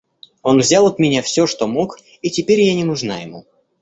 [0.41, 3.45] Он взял от меня всё, что мог, и теперь я не нужна ему.